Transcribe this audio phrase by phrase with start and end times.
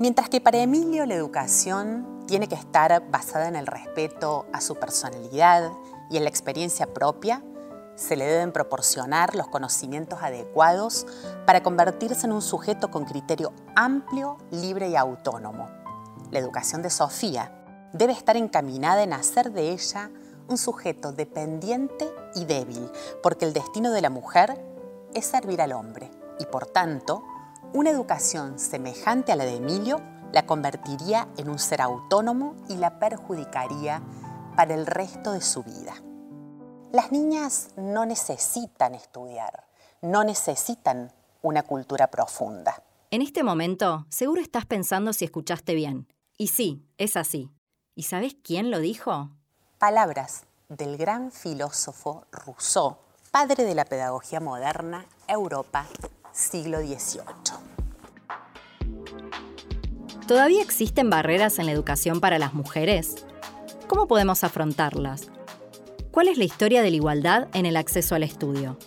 [0.00, 4.76] Mientras que para Emilio la educación tiene que estar basada en el respeto a su
[4.76, 5.72] personalidad
[6.08, 7.42] y en la experiencia propia,
[7.96, 11.04] se le deben proporcionar los conocimientos adecuados
[11.46, 15.68] para convertirse en un sujeto con criterio amplio, libre y autónomo.
[16.30, 17.50] La educación de Sofía
[17.92, 20.12] debe estar encaminada en hacer de ella
[20.46, 22.88] un sujeto dependiente y débil,
[23.20, 24.64] porque el destino de la mujer
[25.12, 26.08] es servir al hombre
[26.38, 27.24] y por tanto,
[27.72, 30.00] una educación semejante a la de Emilio
[30.32, 34.02] la convertiría en un ser autónomo y la perjudicaría
[34.56, 35.94] para el resto de su vida.
[36.92, 39.66] Las niñas no necesitan estudiar,
[40.02, 42.82] no necesitan una cultura profunda.
[43.10, 46.08] En este momento, seguro estás pensando si escuchaste bien.
[46.36, 47.50] Y sí, es así.
[47.94, 49.30] ¿Y sabes quién lo dijo?
[49.78, 52.98] Palabras del gran filósofo Rousseau,
[53.30, 55.86] padre de la pedagogía moderna, Europa,
[56.38, 57.58] siglo XVIII.
[60.28, 63.26] ¿Todavía existen barreras en la educación para las mujeres?
[63.88, 65.30] ¿Cómo podemos afrontarlas?
[66.12, 68.78] ¿Cuál es la historia de la igualdad en el acceso al estudio?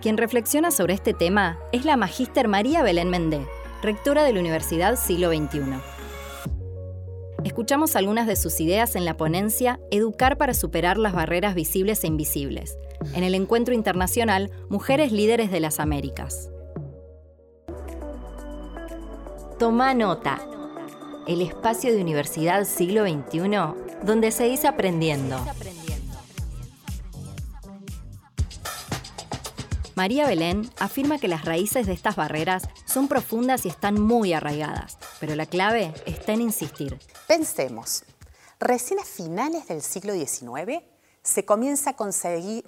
[0.00, 3.46] Quien reflexiona sobre este tema es la magíster María Belén Mendé,
[3.82, 5.91] rectora de la Universidad Siglo XXI.
[7.44, 12.06] Escuchamos algunas de sus ideas en la ponencia Educar para superar las barreras visibles e
[12.06, 12.78] invisibles,
[13.14, 16.50] en el encuentro internacional Mujeres Líderes de las Américas.
[19.58, 20.40] Toma nota
[21.26, 23.40] el espacio de Universidad Siglo XXI
[24.04, 25.36] donde se dice aprendiendo.
[29.94, 34.96] María Belén afirma que las raíces de estas barreras son profundas y están muy arraigadas,
[35.20, 36.98] pero la clave está en insistir.
[37.34, 38.04] Pensemos,
[38.60, 40.82] recién a finales del siglo XIX
[41.22, 42.62] se comienza a conseguir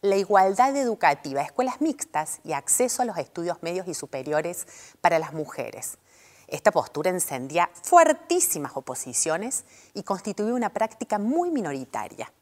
[0.00, 4.66] la igualdad educativa, escuelas mixtas y acceso a los estudios medios y superiores
[5.02, 5.98] para las mujeres.
[6.46, 12.32] Esta postura encendía fuertísimas oposiciones y constituía una práctica muy minoritaria.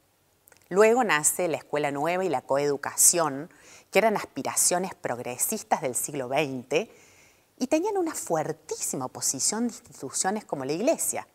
[0.69, 3.51] Luego nace la escuela nueva y la coeducación,
[3.91, 6.89] que eran aspiraciones progresistas del siglo XX
[7.59, 11.27] y tenían una fuertísima oposición de instituciones como la Iglesia.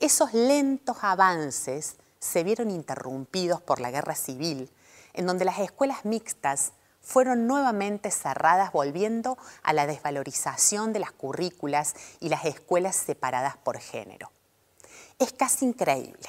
[0.00, 4.70] Esos lentos avances se vieron interrumpidos por la guerra civil,
[5.12, 11.94] en donde las escuelas mixtas fueron nuevamente cerradas volviendo a la desvalorización de las currículas
[12.20, 14.30] y las escuelas separadas por género.
[15.18, 16.28] Es casi increíble,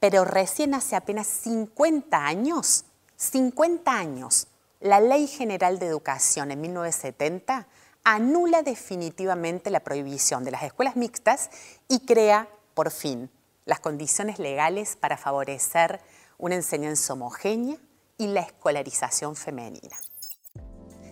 [0.00, 4.48] pero recién hace apenas 50 años, 50 años,
[4.80, 7.66] la Ley General de Educación en 1970
[8.04, 11.50] anula definitivamente la prohibición de las escuelas mixtas
[11.88, 13.30] y crea, por fin,
[13.64, 16.02] las condiciones legales para favorecer
[16.36, 17.78] una enseñanza homogénea
[18.18, 19.96] y la escolarización femenina.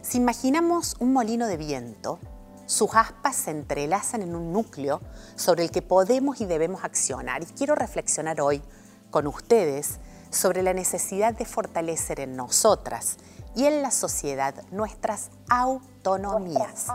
[0.03, 2.19] Si imaginamos un molino de viento,
[2.67, 5.01] sus aspas se entrelazan en un núcleo
[5.37, 7.43] sobre el que podemos y debemos accionar.
[7.43, 8.63] Y quiero reflexionar hoy
[9.11, 13.17] con ustedes sobre la necesidad de fortalecer en nosotras
[13.57, 16.89] y en la sociedad nuestras autonomías.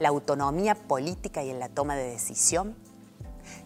[0.00, 2.76] La autonomía política y en la toma de decisión,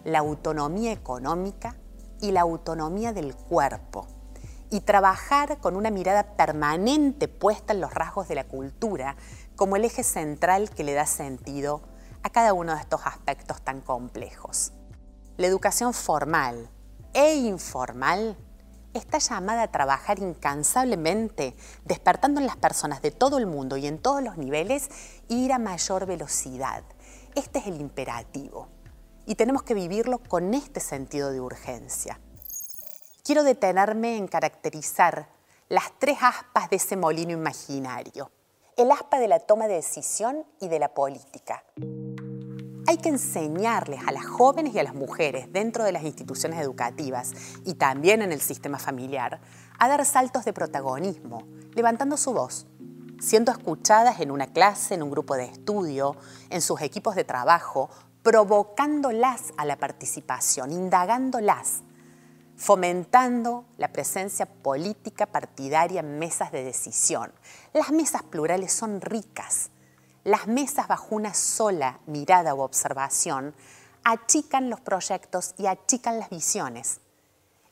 [0.03, 1.75] la autonomía económica
[2.21, 4.07] y la autonomía del cuerpo
[4.69, 9.15] y trabajar con una mirada permanente puesta en los rasgos de la cultura
[9.55, 11.81] como el eje central que le da sentido
[12.23, 14.73] a cada uno de estos aspectos tan complejos.
[15.37, 16.69] La educación formal
[17.13, 18.37] e informal
[18.93, 23.99] está llamada a trabajar incansablemente, despertando en las personas de todo el mundo y en
[23.99, 24.89] todos los niveles
[25.27, 26.83] ir a mayor velocidad.
[27.35, 28.69] Este es el imperativo
[29.25, 32.19] y tenemos que vivirlo con este sentido de urgencia
[33.23, 35.29] quiero detenerme en caracterizar
[35.69, 38.29] las tres aspas de ese molino imaginario.
[38.75, 41.63] El aspa de la toma de decisión y de la política.
[42.85, 47.31] Hay que enseñarles a las jóvenes y a las mujeres dentro de las instituciones educativas
[47.63, 49.39] y también en el sistema familiar
[49.79, 51.43] a dar saltos de protagonismo,
[51.75, 52.67] levantando su voz,
[53.21, 56.17] siendo escuchadas en una clase, en un grupo de estudio,
[56.49, 57.89] en sus equipos de trabajo,
[58.23, 61.83] provocándolas a la participación, indagándolas
[62.55, 67.33] fomentando la presencia política partidaria en mesas de decisión.
[67.73, 69.69] Las mesas plurales son ricas.
[70.23, 73.53] Las mesas bajo una sola mirada u observación
[74.03, 77.01] achican los proyectos y achican las visiones.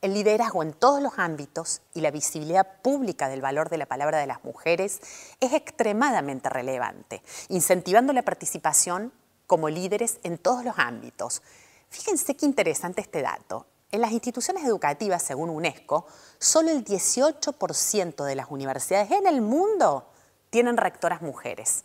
[0.01, 4.18] El liderazgo en todos los ámbitos y la visibilidad pública del valor de la palabra
[4.18, 5.00] de las mujeres
[5.39, 9.13] es extremadamente relevante, incentivando la participación
[9.51, 11.42] como líderes en todos los ámbitos.
[11.89, 13.65] Fíjense qué interesante este dato.
[13.92, 16.07] En las instituciones educativas, según UNESCO,
[16.39, 20.07] solo el 18% de las universidades en el mundo
[20.50, 21.83] tienen rectoras mujeres.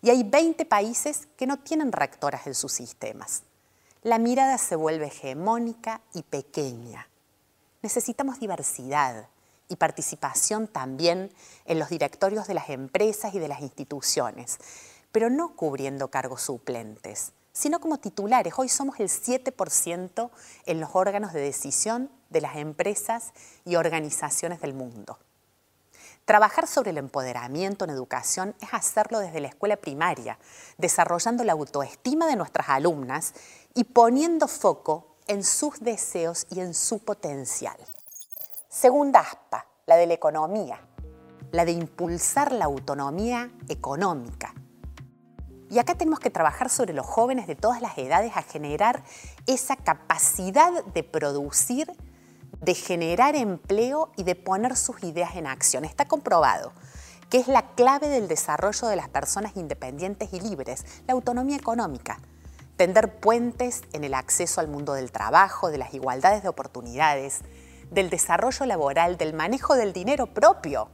[0.00, 3.42] Y hay 20 países que no tienen rectoras en sus sistemas.
[4.04, 7.08] La mirada se vuelve hegemónica y pequeña.
[7.82, 9.26] Necesitamos diversidad
[9.68, 11.32] y participación también
[11.64, 14.60] en los directorios de las empresas y de las instituciones,
[15.12, 18.54] pero no cubriendo cargos suplentes, sino como titulares.
[18.56, 20.30] Hoy somos el 7%
[20.66, 23.32] en los órganos de decisión de las empresas
[23.64, 25.18] y organizaciones del mundo.
[26.24, 30.38] Trabajar sobre el empoderamiento en educación es hacerlo desde la escuela primaria,
[30.76, 33.32] desarrollando la autoestima de nuestras alumnas
[33.74, 37.76] y poniendo foco en sus deseos y en su potencial.
[38.68, 40.80] Segunda aspa, la de la economía,
[41.50, 44.52] la de impulsar la autonomía económica.
[45.70, 49.02] Y acá tenemos que trabajar sobre los jóvenes de todas las edades a generar
[49.46, 51.92] esa capacidad de producir
[52.60, 55.84] de generar empleo y de poner sus ideas en acción.
[55.84, 56.72] Está comprobado
[57.30, 62.20] que es la clave del desarrollo de las personas independientes y libres, la autonomía económica.
[62.76, 67.40] Tender puentes en el acceso al mundo del trabajo, de las igualdades de oportunidades,
[67.90, 70.88] del desarrollo laboral, del manejo del dinero propio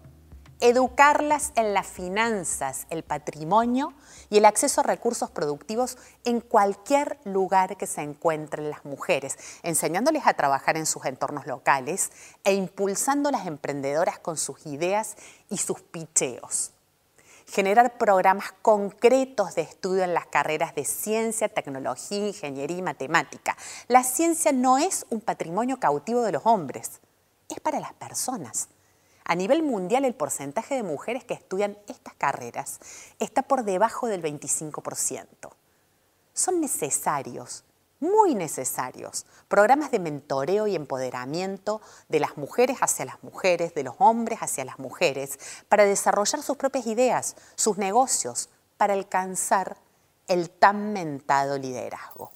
[0.60, 3.92] educarlas en las finanzas, el patrimonio
[4.30, 10.26] y el acceso a recursos productivos en cualquier lugar que se encuentren las mujeres, enseñándoles
[10.26, 12.10] a trabajar en sus entornos locales
[12.44, 15.16] e impulsando a las emprendedoras con sus ideas
[15.50, 16.72] y sus picheos.
[17.46, 23.56] Generar programas concretos de estudio en las carreras de ciencia, tecnología, ingeniería y matemática.
[23.86, 27.00] La ciencia no es un patrimonio cautivo de los hombres,
[27.50, 28.68] es para las personas.
[29.24, 32.78] A nivel mundial, el porcentaje de mujeres que estudian estas carreras
[33.18, 35.50] está por debajo del 25%.
[36.34, 37.64] Son necesarios,
[38.00, 43.94] muy necesarios, programas de mentoreo y empoderamiento de las mujeres hacia las mujeres, de los
[43.98, 45.38] hombres hacia las mujeres,
[45.68, 49.78] para desarrollar sus propias ideas, sus negocios, para alcanzar
[50.28, 52.30] el tan mentado liderazgo.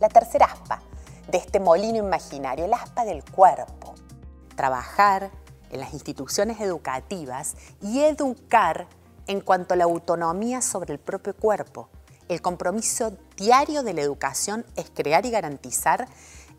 [0.00, 0.82] La tercera aspa
[1.30, 3.94] de este molino imaginario, el aspa del cuerpo.
[4.56, 5.30] Trabajar,
[5.70, 8.88] en las instituciones educativas y educar
[9.26, 11.88] en cuanto a la autonomía sobre el propio cuerpo.
[12.28, 16.08] El compromiso diario de la educación es crear y garantizar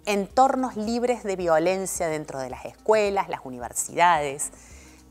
[0.05, 4.51] entornos libres de violencia dentro de las escuelas, las universidades,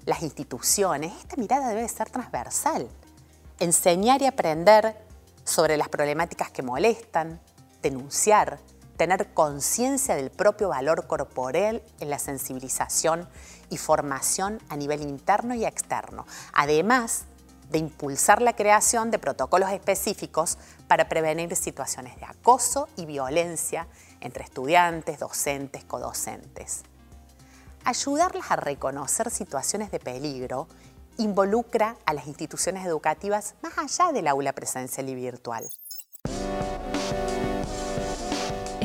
[0.04, 1.12] las instituciones.
[1.18, 2.88] Esta mirada debe ser transversal.
[3.58, 4.96] Enseñar y aprender
[5.44, 7.40] sobre las problemáticas que molestan,
[7.82, 8.58] denunciar,
[9.00, 13.26] tener conciencia del propio valor corporal en la sensibilización
[13.70, 17.24] y formación a nivel interno y externo, además
[17.70, 23.88] de impulsar la creación de protocolos específicos para prevenir situaciones de acoso y violencia
[24.20, 26.82] entre estudiantes, docentes, codocentes.
[27.86, 30.68] Ayudarlas a reconocer situaciones de peligro
[31.16, 35.70] involucra a las instituciones educativas más allá del aula presencial y virtual.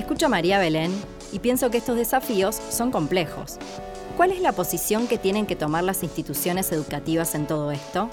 [0.06, 0.94] Escucho a María Belén
[1.32, 3.58] y pienso que estos desafíos son complejos.
[4.16, 8.12] ¿Cuál es la posición que tienen que tomar las instituciones educativas en todo esto?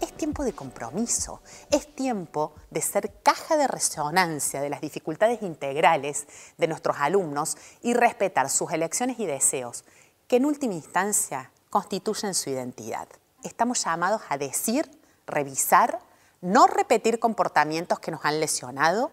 [0.00, 1.42] Es tiempo de compromiso,
[1.72, 6.28] es tiempo de ser caja de resonancia de las dificultades integrales
[6.58, 9.84] de nuestros alumnos y respetar sus elecciones y deseos,
[10.28, 13.08] que en última instancia constituyen su identidad.
[13.42, 14.88] Estamos llamados a decir,
[15.26, 15.98] revisar,
[16.40, 19.10] no repetir comportamientos que nos han lesionado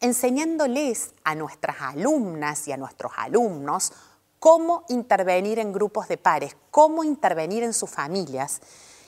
[0.00, 3.92] enseñándoles a nuestras alumnas y a nuestros alumnos
[4.38, 8.60] cómo intervenir en grupos de pares, cómo intervenir en sus familias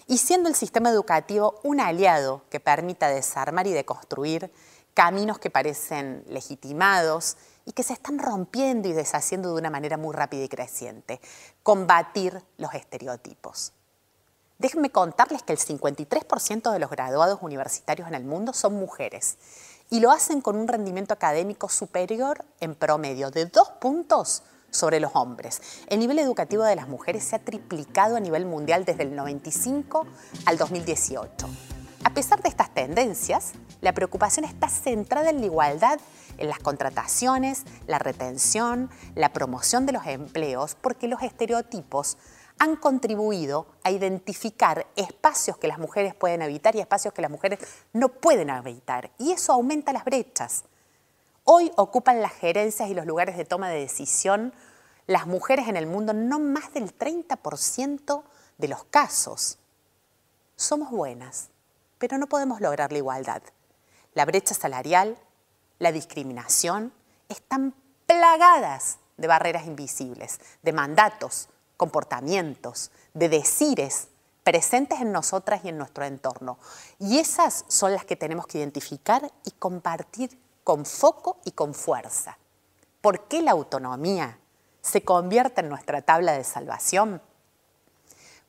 [0.09, 4.50] y siendo el sistema educativo un aliado que permita desarmar y deconstruir
[4.94, 10.12] caminos que parecen legitimados y que se están rompiendo y deshaciendo de una manera muy
[10.12, 11.20] rápida y creciente.
[11.62, 13.73] Combatir los estereotipos.
[14.59, 19.38] Déjenme contarles que el 53% de los graduados universitarios en el mundo son mujeres
[19.90, 25.11] y lo hacen con un rendimiento académico superior en promedio de dos puntos sobre los
[25.14, 25.61] hombres.
[25.88, 30.06] El nivel educativo de las mujeres se ha triplicado a nivel mundial desde el 95
[30.47, 31.49] al 2018.
[32.04, 35.99] A pesar de estas tendencias, la preocupación está centrada en la igualdad
[36.40, 42.16] en las contrataciones, la retención, la promoción de los empleos, porque los estereotipos
[42.61, 47.59] han contribuido a identificar espacios que las mujeres pueden habitar y espacios que las mujeres
[47.95, 49.11] no pueden habitar.
[49.19, 50.64] Y eso aumenta las brechas.
[51.45, 54.52] Hoy ocupan las gerencias y los lugares de toma de decisión
[55.11, 58.23] las mujeres en el mundo no más del 30%
[58.59, 59.59] de los casos.
[60.55, 61.49] Somos buenas,
[61.99, 63.43] pero no podemos lograr la igualdad.
[64.14, 65.19] La brecha salarial,
[65.81, 66.93] la discriminación,
[67.29, 67.75] están
[68.07, 71.49] plagadas de barreras invisibles, de mandatos,
[71.80, 74.08] comportamientos, de decires
[74.44, 76.58] presentes en nosotras y en nuestro entorno.
[76.99, 82.37] Y esas son las que tenemos que identificar y compartir con foco y con fuerza.
[83.00, 84.38] ¿Por qué la autonomía
[84.82, 87.22] se convierte en nuestra tabla de salvación?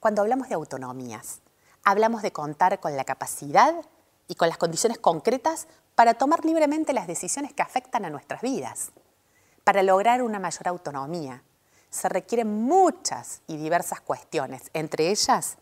[0.02, 1.40] Cuando hablamos de autonomías,
[1.86, 3.76] hablamos de contar con la capacidad
[4.28, 8.92] y con las condiciones concretas para tomar libremente las decisiones que afectan a nuestras vidas.
[9.64, 11.44] Para lograr una mayor autonomía,
[11.92, 15.58] se requieren muchas y diversas cuestiones, entre ellas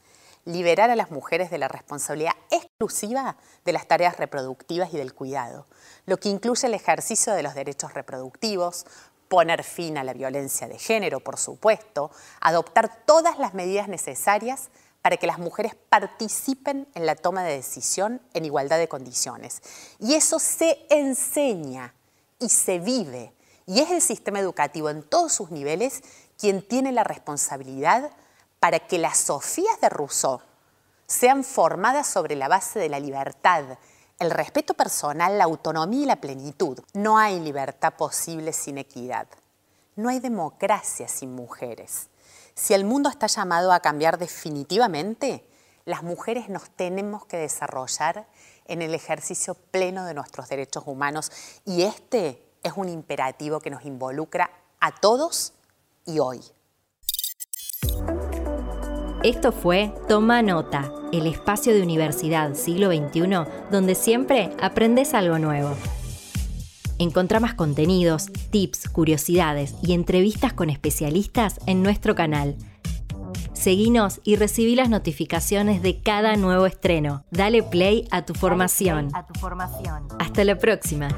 [0.46, 5.68] liberar a las mujeres de la responsabilidad exclusiva de las tareas reproductivas y del cuidado,
[6.06, 8.86] lo que incluye el ejercicio de los derechos reproductivos,
[9.28, 12.10] poner fin a la violencia de género, por supuesto,
[12.42, 14.70] adoptar todas las medidas necesarias
[15.02, 19.62] para que las mujeres participen en la toma de decisión en igualdad de condiciones.
[20.00, 21.94] Y eso se enseña
[22.40, 23.34] y se vive.
[23.70, 26.02] Y es el sistema educativo en todos sus niveles
[26.40, 28.10] quien tiene la responsabilidad
[28.60, 30.42] para que las Sofías de Rousseau
[31.06, 33.78] sean formadas sobre la base de la libertad,
[34.18, 36.80] el respeto personal, la autonomía y la plenitud.
[36.94, 39.28] No hay libertad posible sin equidad.
[39.96, 42.10] No hay democracia sin mujeres.
[42.56, 45.48] Si el mundo está llamado a cambiar definitivamente,
[45.86, 48.26] las mujeres nos tenemos que desarrollar
[48.66, 51.32] en el ejercicio pleno de nuestros derechos humanos
[51.66, 54.50] y este es un imperativo que nos involucra
[54.80, 55.54] a todos
[56.06, 56.40] y hoy.
[59.24, 63.22] Esto fue Toma Nota, el espacio de Universidad Siglo XXI
[63.70, 65.76] donde siempre aprendes algo nuevo.
[67.00, 72.56] Encontrá más contenidos, tips, curiosidades y entrevistas con especialistas en nuestro canal.
[73.54, 77.26] Seguinos y recibí las notificaciones de cada nuevo estreno.
[77.30, 79.12] Dale play a tu formación.
[80.18, 81.10] Hasta la próxima.